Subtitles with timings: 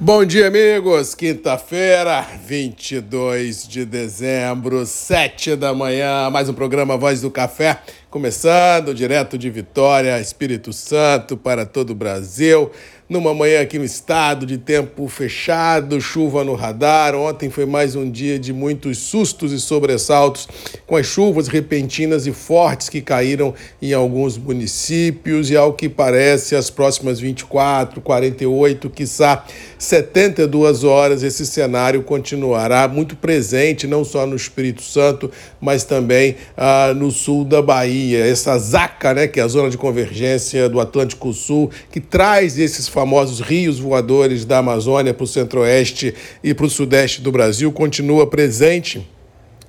[0.00, 1.14] Bom dia, amigos.
[1.14, 6.28] Quinta-feira, 22 de dezembro, 7 da manhã.
[6.30, 7.78] Mais um programa Voz do Café,
[8.14, 12.70] começando direto de Vitória, Espírito Santo, para todo o Brasil
[13.08, 17.14] numa manhã aqui no estado de tempo fechado, chuva no radar.
[17.14, 20.48] Ontem foi mais um dia de muitos sustos e sobressaltos
[20.86, 26.56] com as chuvas repentinas e fortes que caíram em alguns municípios e ao que parece
[26.56, 29.44] as próximas 24, 48, quiçá
[29.78, 36.94] 72 horas esse cenário continuará muito presente não só no Espírito Santo, mas também ah,
[36.96, 38.03] no sul da Bahia.
[38.12, 42.88] Essa zaca, né, que é a zona de convergência do Atlântico Sul, que traz esses
[42.88, 48.26] famosos rios voadores da Amazônia para o centro-oeste e para o sudeste do Brasil, continua
[48.26, 49.06] presente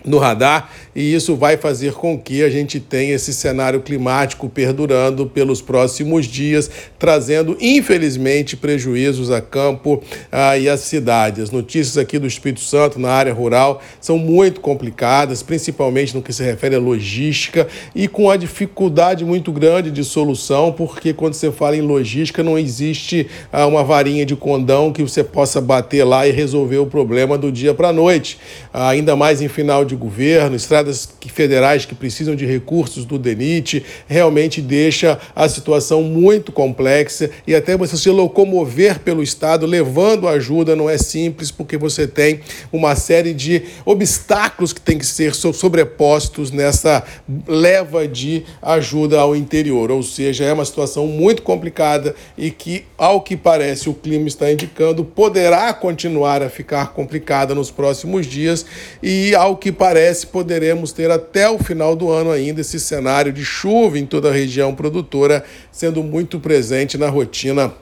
[0.05, 5.25] no radar e isso vai fazer com que a gente tenha esse cenário climático perdurando
[5.25, 11.43] pelos próximos dias, trazendo, infelizmente, prejuízos a campo ah, e às cidades.
[11.43, 16.31] As notícias aqui do Espírito Santo, na área rural, são muito complicadas, principalmente no que
[16.31, 21.51] se refere à logística e com a dificuldade muito grande de solução, porque quando você
[21.51, 26.25] fala em logística, não existe ah, uma varinha de condão que você possa bater lá
[26.25, 28.37] e resolver o problema do dia para a noite.
[28.73, 33.17] Ah, ainda mais em final de governo, estradas estradas federais que precisam de recursos do
[33.17, 40.27] DENIT, realmente deixa a situação muito complexa e até você se locomover pelo Estado levando
[40.27, 42.39] ajuda não é simples, porque você tem
[42.71, 47.03] uma série de obstáculos que tem que ser sobrepostos nessa
[47.47, 49.91] leva de ajuda ao interior.
[49.91, 54.51] Ou seja, é uma situação muito complicada e que, ao que parece, o clima está
[54.51, 58.65] indicando, poderá continuar a ficar complicada nos próximos dias
[59.01, 59.84] e, ao que parece,
[60.31, 64.29] poderemos devemos ter até o final do ano ainda esse cenário de chuva em toda
[64.29, 67.73] a região produtora, sendo muito presente na rotina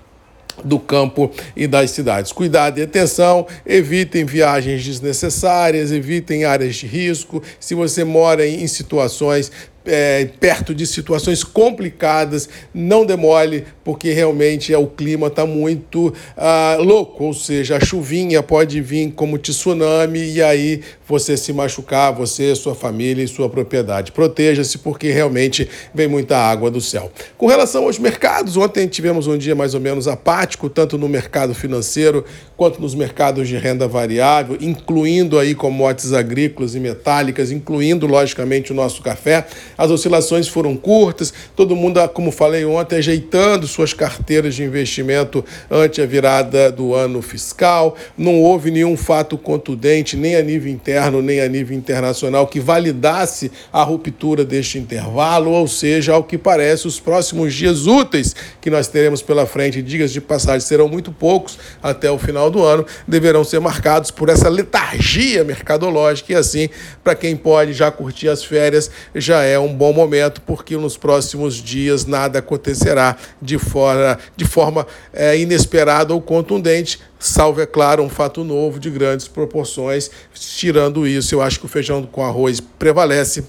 [0.64, 2.31] do campo e das cidades.
[2.31, 7.42] Cuidado e atenção, evitem viagens desnecessárias, evitem áreas de risco.
[7.59, 9.52] Se você mora em situações
[9.86, 16.78] é, perto de situações complicadas, não demole, porque realmente é, o clima está muito ah,
[16.80, 22.56] louco, ou seja, a chuvinha pode vir como tsunami e aí você se machucar, você,
[22.56, 24.12] sua família e sua propriedade.
[24.12, 27.12] Proteja-se, porque realmente vem muita água do céu.
[27.38, 31.54] Com relação aos mercados, ontem tivemos um dia mais ou menos apático, tanto no mercado
[31.54, 32.24] financeiro
[32.56, 38.76] quanto nos mercados de renda variável, incluindo aí commodities agrícolas e metálicas, incluindo, logicamente, o
[38.76, 39.46] nosso café.
[39.78, 46.01] As oscilações foram curtas, todo mundo, como falei ontem, ajeitando suas carteiras de investimento ante
[46.01, 47.95] a virada do ano fiscal.
[48.17, 53.51] Não houve nenhum fato contundente, nem a nível interno, nem a nível internacional, que validasse
[53.72, 58.88] a ruptura deste intervalo, ou seja, ao que parece, os próximos dias úteis que nós
[58.88, 63.44] teremos pela frente, dias de passagem, serão muito poucos até o final do ano, deverão
[63.44, 66.69] ser marcados por essa letargia mercadológica e assim,
[67.03, 71.56] para quem pode já curtir as férias, já é um bom momento, porque nos próximos
[71.56, 78.09] dias nada acontecerá de, fora, de forma é, inesperada ou contundente, salvo, é claro, um
[78.09, 80.12] fato novo de grandes proporções.
[80.34, 83.44] Tirando isso, eu acho que o feijão com arroz prevalece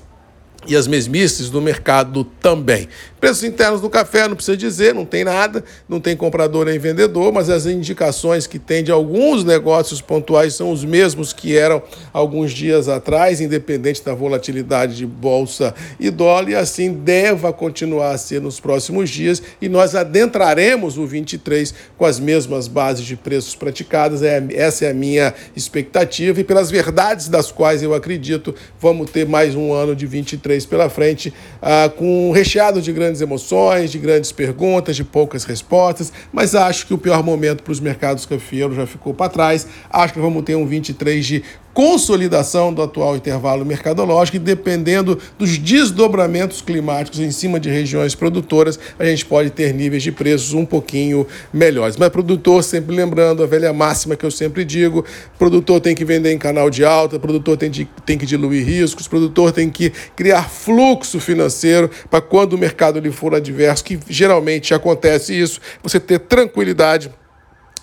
[0.67, 2.89] e as mesmices do mercado também.
[3.25, 7.33] Preços internos do café, não precisa dizer, não tem nada, não tem comprador nem vendedor,
[7.33, 11.83] mas as indicações que tem de alguns negócios pontuais são os mesmos que eram
[12.13, 18.19] alguns dias atrás, independente da volatilidade de bolsa e dólar, e assim deva continuar a
[18.19, 23.55] ser nos próximos dias, e nós adentraremos o 23 com as mesmas bases de preços
[23.55, 29.11] praticadas, é, essa é a minha expectativa, e pelas verdades das quais eu acredito, vamos
[29.11, 31.33] ter mais um ano de 23 pela frente,
[31.63, 36.93] ah, com recheado de grandes emoções, de grandes perguntas, de poucas respostas, mas acho que
[36.93, 39.67] o pior momento para os mercados cafeeiros já ficou para trás.
[39.89, 41.43] Acho que vamos ter um 23 de
[41.75, 48.79] consolidação do atual intervalo mercadológico e dependendo dos desdobramentos climáticos em cima de regiões produtoras,
[48.97, 51.97] a gente pode ter níveis de preços um pouquinho melhores.
[51.97, 55.05] Mas produtor, sempre lembrando a velha máxima que eu sempre digo,
[55.37, 59.09] produtor tem que vender em canal de alta, produtor tem, de, tem que diluir riscos,
[59.09, 64.73] produtor tem que criar fluxo financeiro para quando o mercado lhe for adverso, que geralmente
[64.73, 67.11] acontece isso, você ter tranquilidade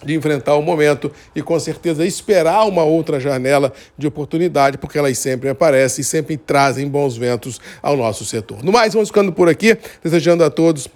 [0.03, 5.18] de enfrentar o momento e com certeza esperar uma outra janela de oportunidade, porque elas
[5.18, 8.63] sempre aparecem e sempre trazem bons ventos ao nosso setor.
[8.63, 10.88] No mais, vamos ficando por aqui, desejando a todos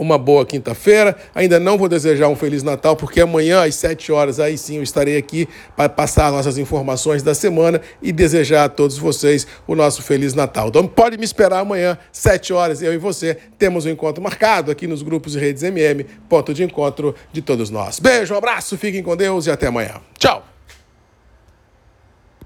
[0.00, 1.14] uma boa quinta-feira.
[1.34, 4.82] Ainda não vou desejar um Feliz Natal, porque amanhã, às 7 horas, aí sim eu
[4.82, 10.02] estarei aqui para passar nossas informações da semana e desejar a todos vocês o nosso
[10.02, 10.68] Feliz Natal.
[10.68, 14.86] Então pode me esperar amanhã, 7 horas, eu e você temos um encontro marcado aqui
[14.86, 18.00] nos grupos e redes MM, ponto de encontro de todos nós.
[18.00, 20.00] Beijo, um abraço, fiquem com Deus e até amanhã.
[20.18, 20.59] Tchau!